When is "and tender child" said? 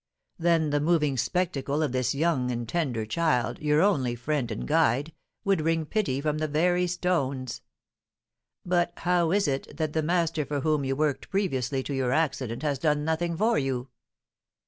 2.49-3.59